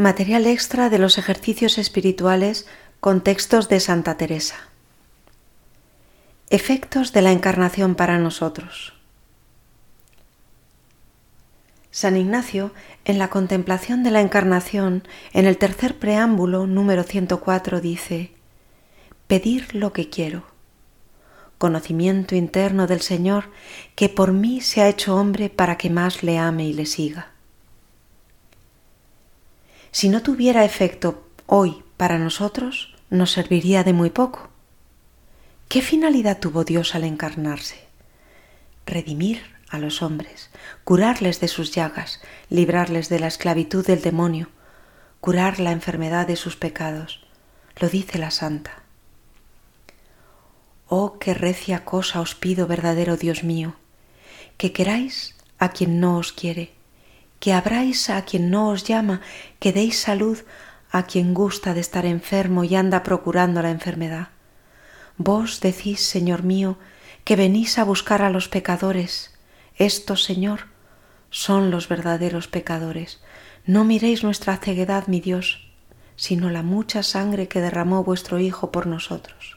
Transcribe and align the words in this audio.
Material 0.00 0.46
extra 0.46 0.88
de 0.88 0.98
los 0.98 1.18
ejercicios 1.18 1.76
espirituales 1.76 2.66
con 3.00 3.20
textos 3.20 3.68
de 3.68 3.80
Santa 3.80 4.16
Teresa. 4.16 4.56
Efectos 6.48 7.12
de 7.12 7.20
la 7.20 7.32
encarnación 7.32 7.94
para 7.94 8.18
nosotros. 8.18 8.94
San 11.90 12.16
Ignacio, 12.16 12.72
en 13.04 13.18
la 13.18 13.28
contemplación 13.28 14.02
de 14.02 14.10
la 14.10 14.22
encarnación, 14.22 15.06
en 15.34 15.44
el 15.44 15.58
tercer 15.58 15.98
preámbulo 15.98 16.66
número 16.66 17.02
104, 17.02 17.82
dice, 17.82 18.32
Pedir 19.26 19.74
lo 19.74 19.92
que 19.92 20.08
quiero. 20.08 20.44
Conocimiento 21.58 22.34
interno 22.34 22.86
del 22.86 23.02
Señor 23.02 23.50
que 23.96 24.08
por 24.08 24.32
mí 24.32 24.62
se 24.62 24.80
ha 24.80 24.88
hecho 24.88 25.14
hombre 25.14 25.50
para 25.50 25.76
que 25.76 25.90
más 25.90 26.22
le 26.22 26.38
ame 26.38 26.64
y 26.64 26.72
le 26.72 26.86
siga. 26.86 27.29
Si 29.92 30.08
no 30.08 30.22
tuviera 30.22 30.64
efecto 30.64 31.26
hoy 31.46 31.82
para 31.96 32.18
nosotros, 32.18 32.94
nos 33.10 33.32
serviría 33.32 33.82
de 33.82 33.92
muy 33.92 34.10
poco. 34.10 34.48
¿Qué 35.68 35.82
finalidad 35.82 36.38
tuvo 36.38 36.64
Dios 36.64 36.94
al 36.94 37.04
encarnarse? 37.04 37.88
Redimir 38.86 39.42
a 39.68 39.78
los 39.78 40.02
hombres, 40.02 40.50
curarles 40.84 41.40
de 41.40 41.48
sus 41.48 41.72
llagas, 41.72 42.20
librarles 42.48 43.08
de 43.08 43.18
la 43.18 43.26
esclavitud 43.26 43.84
del 43.84 44.00
demonio, 44.00 44.48
curar 45.20 45.58
la 45.58 45.72
enfermedad 45.72 46.26
de 46.26 46.36
sus 46.36 46.56
pecados. 46.56 47.26
Lo 47.76 47.88
dice 47.88 48.18
la 48.18 48.30
santa. 48.30 48.82
Oh, 50.86 51.18
qué 51.18 51.34
recia 51.34 51.84
cosa 51.84 52.20
os 52.20 52.34
pido, 52.34 52.66
verdadero 52.66 53.16
Dios 53.16 53.42
mío, 53.44 53.74
que 54.56 54.72
queráis 54.72 55.36
a 55.58 55.70
quien 55.70 56.00
no 56.00 56.16
os 56.16 56.32
quiere 56.32 56.79
que 57.40 57.52
abráis 57.52 58.10
a 58.10 58.22
quien 58.22 58.50
no 58.50 58.68
os 58.68 58.84
llama, 58.84 59.22
que 59.58 59.72
deis 59.72 59.98
salud 59.98 60.38
a 60.92 61.04
quien 61.04 61.34
gusta 61.34 61.74
de 61.74 61.80
estar 61.80 62.04
enfermo 62.04 62.64
y 62.64 62.76
anda 62.76 63.02
procurando 63.02 63.62
la 63.62 63.70
enfermedad. 63.70 64.28
Vos 65.16 65.60
decís, 65.60 66.00
Señor 66.00 66.42
mío, 66.42 66.76
que 67.24 67.36
venís 67.36 67.78
a 67.78 67.84
buscar 67.84 68.22
a 68.22 68.30
los 68.30 68.48
pecadores. 68.48 69.32
Estos, 69.76 70.22
Señor, 70.22 70.66
son 71.30 71.70
los 71.70 71.88
verdaderos 71.88 72.48
pecadores. 72.48 73.20
No 73.64 73.84
miréis 73.84 74.22
nuestra 74.22 74.56
ceguedad, 74.56 75.06
mi 75.06 75.20
Dios, 75.20 75.70
sino 76.16 76.50
la 76.50 76.62
mucha 76.62 77.02
sangre 77.02 77.48
que 77.48 77.60
derramó 77.60 78.04
vuestro 78.04 78.38
Hijo 78.38 78.70
por 78.70 78.86
nosotros. 78.86 79.56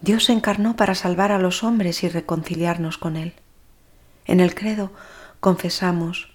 Dios 0.00 0.30
encarnó 0.30 0.76
para 0.76 0.94
salvar 0.94 1.32
a 1.32 1.38
los 1.38 1.62
hombres 1.62 2.02
y 2.02 2.08
reconciliarnos 2.08 2.98
con 2.98 3.16
Él. 3.16 3.34
En 4.24 4.40
el 4.40 4.54
credo 4.54 4.92
confesamos, 5.42 6.28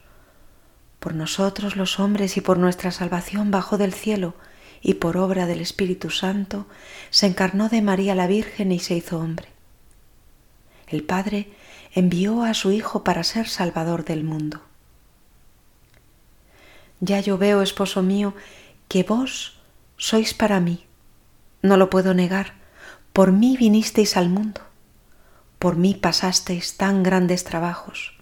por 1.00 1.16
nosotros 1.16 1.78
los 1.78 1.98
hombres 1.98 2.36
y 2.36 2.42
por 2.42 2.58
nuestra 2.60 2.92
salvación 2.92 3.52
bajó 3.52 3.78
del 3.78 3.94
cielo 3.94 4.34
y 4.82 4.96
por 4.96 5.16
obra 5.16 5.46
del 5.46 5.62
Espíritu 5.62 6.10
Santo 6.10 6.68
se 7.10 7.26
encarnó 7.26 7.70
de 7.70 7.82
María 7.82 8.16
la 8.16 8.28
Virgen 8.28 8.74
y 8.74 8.80
se 8.80 8.96
hizo 8.96 9.18
hombre. 9.18 9.48
El 10.88 11.04
Padre 11.04 11.48
envió 11.94 12.44
a 12.44 12.54
su 12.54 12.74
Hijo 12.74 13.06
para 13.06 13.24
ser 13.24 13.48
Salvador 13.48 14.04
del 14.04 14.26
mundo. 14.26 14.60
Ya 17.00 17.22
yo 17.22 17.38
veo, 17.38 17.62
esposo 17.62 18.04
mío, 18.04 18.34
que 18.90 19.04
vos 19.04 19.58
sois 19.96 20.34
para 20.34 20.60
mí. 20.60 20.86
No 21.62 21.78
lo 21.78 21.90
puedo 21.90 22.14
negar. 22.14 22.56
Por 23.14 23.32
mí 23.32 23.56
vinisteis 23.56 24.18
al 24.18 24.28
mundo. 24.28 24.60
Por 25.60 25.78
mí 25.78 25.96
pasasteis 25.96 26.76
tan 26.76 27.04
grandes 27.04 27.46
trabajos 27.46 28.17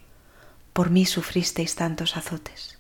por 0.76 0.90
mí 0.90 1.06
sufristeis 1.06 1.76
tantos 1.76 2.18
azotes. 2.18 2.78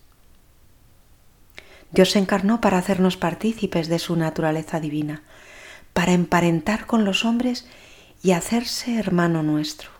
Dios 1.91 2.11
se 2.11 2.19
encarnó 2.19 2.59
para 2.59 2.77
hacernos 2.77 3.15
partícipes 3.15 3.87
de 3.87 3.99
su 3.99 4.17
naturaleza 4.17 4.81
divina, 4.81 5.23
para 5.93 6.11
emparentar 6.11 6.87
con 6.87 7.05
los 7.05 7.23
hombres 7.23 7.65
y 8.21 8.33
hacerse 8.33 8.99
hermano 8.99 9.43
nuestro. 9.43 9.91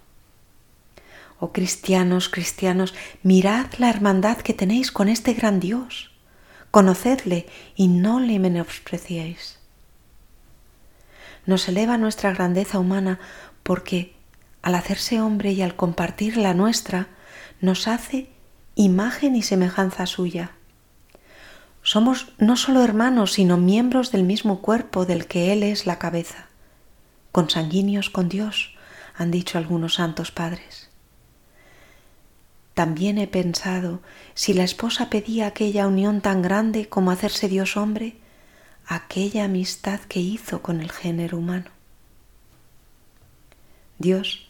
Oh 1.39 1.53
cristianos, 1.53 2.27
cristianos, 2.27 2.93
mirad 3.23 3.67
la 3.77 3.89
hermandad 3.89 4.39
que 4.39 4.53
tenéis 4.53 4.91
con 4.91 5.07
este 5.07 5.33
gran 5.33 5.61
Dios. 5.61 6.11
Conocedle 6.71 7.47
y 7.77 7.87
no 7.87 8.19
le 8.19 8.39
menospreciéis. 8.39 9.57
Nos 11.45 11.69
eleva 11.69 11.97
nuestra 11.97 12.33
grandeza 12.33 12.77
humana 12.77 13.19
porque, 13.63 14.17
al 14.61 14.75
hacerse 14.75 15.21
hombre 15.21 15.53
y 15.53 15.61
al 15.61 15.77
compartir 15.77 16.35
la 16.35 16.53
nuestra, 16.53 17.14
nos 17.65 17.87
hace 17.87 18.29
imagen 18.75 19.35
y 19.35 19.41
semejanza 19.41 20.05
suya. 20.05 20.51
Somos 21.81 22.33
no 22.37 22.55
solo 22.55 22.83
hermanos, 22.83 23.33
sino 23.33 23.57
miembros 23.57 24.11
del 24.11 24.23
mismo 24.23 24.61
cuerpo 24.61 25.05
del 25.05 25.27
que 25.27 25.51
Él 25.51 25.63
es 25.63 25.85
la 25.85 25.99
cabeza, 25.99 26.47
consanguíneos 27.31 28.09
con 28.09 28.29
Dios, 28.29 28.75
han 29.15 29.31
dicho 29.31 29.57
algunos 29.57 29.95
santos 29.95 30.31
padres. 30.31 30.89
También 32.73 33.17
he 33.17 33.27
pensado 33.27 34.01
si 34.33 34.53
la 34.53 34.63
esposa 34.63 35.09
pedía 35.09 35.47
aquella 35.47 35.87
unión 35.87 36.21
tan 36.21 36.41
grande 36.41 36.89
como 36.89 37.11
hacerse 37.11 37.47
Dios 37.47 37.77
hombre, 37.77 38.17
aquella 38.85 39.45
amistad 39.45 40.01
que 40.01 40.19
hizo 40.19 40.61
con 40.61 40.81
el 40.81 40.91
género 40.91 41.37
humano. 41.37 41.71
Dios 43.97 44.44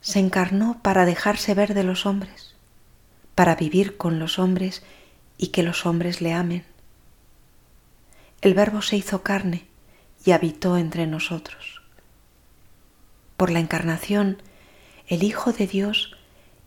se 0.00 0.18
encarnó 0.18 0.80
para 0.82 1.04
dejarse 1.04 1.54
ver 1.54 1.74
de 1.74 1.84
los 1.84 2.06
hombres, 2.06 2.54
para 3.34 3.54
vivir 3.54 3.96
con 3.96 4.18
los 4.18 4.38
hombres 4.38 4.82
y 5.36 5.48
que 5.48 5.62
los 5.62 5.86
hombres 5.86 6.20
le 6.20 6.32
amen. 6.32 6.64
El 8.40 8.54
Verbo 8.54 8.82
se 8.82 8.96
hizo 8.96 9.22
carne 9.22 9.66
y 10.24 10.32
habitó 10.32 10.78
entre 10.78 11.06
nosotros. 11.06 11.82
Por 13.36 13.50
la 13.50 13.60
encarnación, 13.60 14.42
el 15.06 15.22
Hijo 15.22 15.52
de 15.52 15.66
Dios 15.66 16.16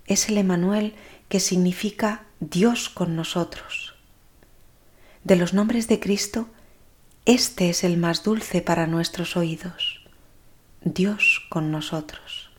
es 0.06 0.30
el 0.30 0.38
Emanuel 0.38 0.96
que 1.30 1.40
significa 1.40 2.26
Dios 2.40 2.90
con 2.90 3.16
nosotros. 3.16 3.96
De 5.24 5.36
los 5.36 5.54
nombres 5.54 5.88
de 5.88 6.00
Cristo, 6.00 6.50
este 7.26 7.70
es 7.70 7.84
el 7.84 7.98
más 7.98 8.24
dulce 8.24 8.62
para 8.62 8.86
nuestros 8.86 9.38
oídos, 9.38 10.04
Dios 10.84 11.46
con 11.50 11.72
nosotros 11.72 12.53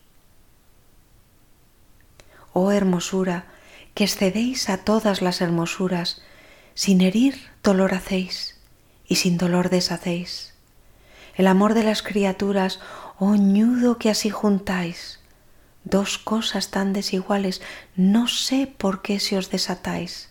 oh 2.55 2.71
hermosura, 2.71 3.45
que 3.93 4.05
excedéis 4.05 4.71
a 4.71 4.79
todas 4.79 5.21
las 5.21 5.43
hermosuras, 5.43 6.23
sin 6.75 7.03
herir 7.03 7.51
dolor 7.63 7.93
hacéis 7.93 8.59
y 9.07 9.17
sin 9.17 9.37
dolor 9.37 9.69
deshacéis. 9.69 10.55
El 11.35 11.47
amor 11.49 11.75
de 11.75 11.85
las 11.85 12.03
criaturas, 12.03 12.81
oh 13.19 13.35
ñudo 13.37 13.99
que 13.99 14.09
así 14.09 14.31
juntáis, 14.31 15.21
dos 15.85 16.17
cosas 16.17 16.71
tan 16.71 16.93
desiguales, 16.93 17.61
no 17.97 18.29
sé 18.29 18.67
por 18.67 19.03
qué 19.03 19.21
se 19.21 19.37
os 19.37 19.51
desatáis, 19.51 20.31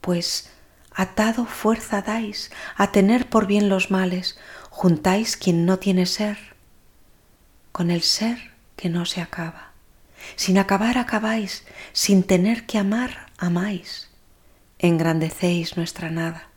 pues 0.00 0.50
atado 0.94 1.46
fuerza 1.46 2.02
dais 2.02 2.50
a 2.76 2.92
tener 2.92 3.28
por 3.28 3.46
bien 3.46 3.68
los 3.68 3.90
males, 3.90 4.38
juntáis 4.70 5.36
quien 5.36 5.66
no 5.66 5.78
tiene 5.78 6.06
ser 6.06 6.38
con 7.72 7.90
el 7.90 8.02
ser 8.02 8.52
que 8.76 8.88
no 8.88 9.04
se 9.04 9.20
acaba. 9.20 9.75
Sin 10.34 10.58
acabar 10.58 10.98
acabáis, 10.98 11.64
sin 11.92 12.22
tener 12.22 12.66
que 12.66 12.78
amar 12.78 13.30
amáis, 13.38 14.10
engrandecéis 14.78 15.76
nuestra 15.76 16.10
nada. 16.10 16.48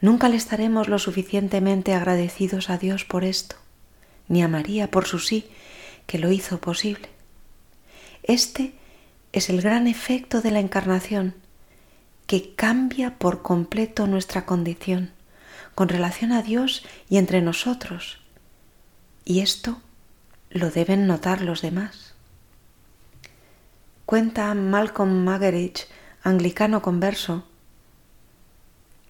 Nunca 0.00 0.28
le 0.28 0.36
estaremos 0.36 0.88
lo 0.88 0.98
suficientemente 0.98 1.92
agradecidos 1.92 2.70
a 2.70 2.78
Dios 2.78 3.04
por 3.04 3.24
esto, 3.24 3.56
ni 4.28 4.42
a 4.42 4.48
María 4.48 4.90
por 4.90 5.06
su 5.06 5.18
sí, 5.18 5.50
que 6.06 6.18
lo 6.18 6.30
hizo 6.30 6.60
posible. 6.60 7.08
Este 8.22 8.74
es 9.32 9.50
el 9.50 9.60
gran 9.60 9.88
efecto 9.88 10.40
de 10.40 10.52
la 10.52 10.60
encarnación, 10.60 11.34
que 12.26 12.54
cambia 12.54 13.18
por 13.18 13.42
completo 13.42 14.06
nuestra 14.06 14.46
condición 14.46 15.12
con 15.78 15.88
relación 15.88 16.32
a 16.32 16.42
Dios 16.42 16.84
y 17.08 17.18
entre 17.18 17.40
nosotros. 17.40 18.18
Y 19.24 19.40
esto 19.40 19.80
lo 20.50 20.70
deben 20.70 21.06
notar 21.06 21.42
los 21.42 21.62
demás. 21.62 22.14
Cuenta 24.06 24.54
Malcolm 24.54 25.24
Muggeridge, 25.24 25.86
anglicano 26.22 26.80
converso, 26.82 27.44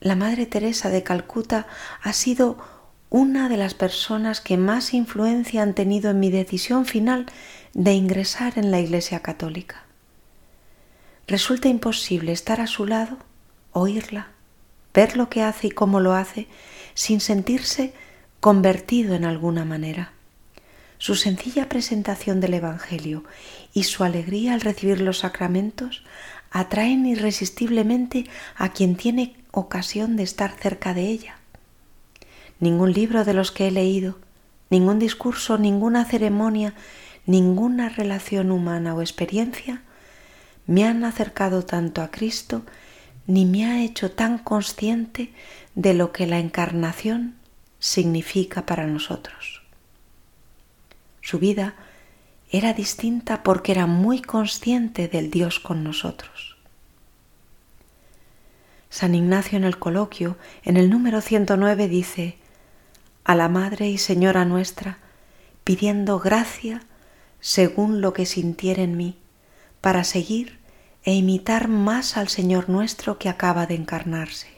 la 0.01 0.15
Madre 0.15 0.47
Teresa 0.47 0.91
de 0.91 1.03
Calcuta 1.03 1.67
ha 2.03 2.13
sido 2.13 2.59
una 3.11 3.49
de 3.49 3.57
las 3.57 3.75
personas 3.75 4.41
que 4.41 4.57
más 4.57 4.95
influencia 4.95 5.63
han 5.63 5.75
tenido 5.75 6.11
en 6.11 6.21
mi 6.21 6.31
decisión 6.31 6.85
final 6.85 7.27
de 7.75 7.95
ingresar 7.95 8.59
en 8.59 8.71
la 8.71 8.81
Iglesia 8.81 9.21
Católica. 9.21 9.85
Resulta 11.27 11.69
imposible 11.69 12.33
estar 12.33 12.61
a 12.61 12.67
su 12.67 12.87
lado, 12.87 13.19
oírla, 13.73 14.29
ver 14.95 15.17
lo 15.17 15.29
que 15.29 15.43
hace 15.43 15.69
y 15.69 15.71
cómo 15.71 16.01
lo 16.01 16.15
hace, 16.15 16.47
sin 16.95 17.21
sentirse 17.21 17.93
convertido 18.41 19.15
en 19.15 19.25
alguna 19.25 19.65
manera 19.65 20.13
su 20.99 21.15
sencilla 21.15 21.69
presentación 21.69 22.41
del 22.41 22.55
Evangelio 22.55 23.25
y 23.73 23.85
su 23.85 24.05
alegría 24.05 24.55
al 24.55 24.61
recibir 24.61 25.01
los 25.01 25.19
sacramentos 25.19 26.03
atraen 26.51 27.07
irresistiblemente 27.07 28.27
a 28.57 28.73
quien 28.73 28.97
tiene 28.97 29.37
ocasión 29.53 30.17
de 30.17 30.25
estar 30.25 30.57
cerca 30.59 30.95
de 30.95 31.03
ella. 31.03 31.39
Ningún 32.61 32.93
libro 32.93 33.25
de 33.25 33.35
los 33.35 33.53
que 33.53 33.69
he 33.69 33.71
leído, 33.71 34.19
ningún 34.71 34.99
discurso, 34.99 35.59
ninguna 35.59 36.05
ceremonia, 36.05 36.75
ninguna 37.27 37.89
relación 37.89 38.51
humana 38.51 38.95
o 38.95 39.01
experiencia 39.01 39.83
me 40.67 40.85
han 40.85 41.05
acercado 41.05 41.65
tanto 41.65 42.03
a 42.03 42.11
Cristo 42.11 42.63
ni 43.27 43.45
me 43.45 43.67
ha 43.67 43.83
hecho 43.83 44.11
tan 44.11 44.39
consciente 44.39 45.33
de 45.75 45.95
lo 45.95 46.13
que 46.13 46.27
la 46.27 46.39
encarnación 46.39 47.37
significa 47.79 48.67
para 48.67 48.87
nosotros. 48.87 49.68
Su 51.29 51.39
vida 51.39 51.75
era 52.51 52.73
distinta 52.73 53.43
porque 53.43 53.73
era 53.73 53.87
muy 53.87 54.23
consciente 54.23 55.09
del 55.09 55.31
Dios 55.31 55.61
con 55.61 55.85
nosotros. 55.85 56.57
San 58.89 59.15
Ignacio 59.15 59.59
en 59.59 59.65
el 59.65 59.79
coloquio, 59.79 60.39
en 60.65 60.79
el 60.79 60.89
número 60.89 61.21
109, 61.21 61.87
dice, 61.87 62.39
a 63.25 63.35
la 63.35 63.51
Madre 63.51 63.91
y 63.91 63.99
Señora 63.99 64.47
nuestra, 64.47 65.01
pidiendo 65.65 66.19
gracia 66.19 66.81
según 67.41 68.01
lo 68.01 68.15
que 68.15 68.25
sintiera 68.25 68.83
en 68.83 68.97
mí, 68.97 69.19
para 69.83 70.05
seguir 70.05 70.59
e 71.05 71.13
imitar 71.13 71.69
más 71.69 72.17
al 72.17 72.29
Señor 72.29 72.71
nuestro 72.71 73.19
que 73.19 73.29
acaba 73.29 73.67
de 73.67 73.75
encarnarse. 73.75 74.49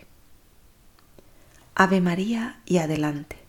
Ave 1.74 2.00
María 2.00 2.60
y 2.64 2.78
adelante. 2.78 3.39